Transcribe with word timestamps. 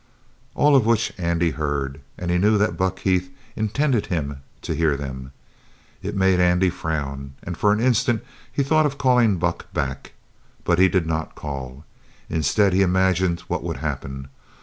All 0.55 0.75
of 0.75 0.87
which 0.87 1.13
Andy 1.19 1.51
heard, 1.51 2.01
and 2.17 2.31
he 2.31 2.39
knew 2.39 2.57
that 2.57 2.75
Buck 2.75 2.97
Heath 2.97 3.29
intended 3.55 4.07
him 4.07 4.37
to 4.63 4.73
hear 4.73 4.97
them. 4.97 5.31
It 6.01 6.15
made 6.15 6.39
Andy 6.39 6.71
frown, 6.71 7.33
and 7.43 7.55
for 7.55 7.71
an 7.71 7.79
instant 7.79 8.23
he 8.51 8.63
thought 8.63 8.87
of 8.87 8.97
calling 8.97 9.37
Buck 9.37 9.71
back. 9.73 10.13
But 10.63 10.79
he 10.79 10.87
did 10.87 11.05
not 11.05 11.35
call. 11.35 11.85
Instead 12.31 12.73
he 12.73 12.81
imagined 12.81 13.41
what 13.41 13.61
would 13.61 13.77
happen. 13.77 14.29